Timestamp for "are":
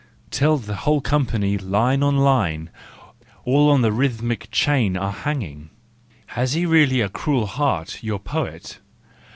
4.97-5.11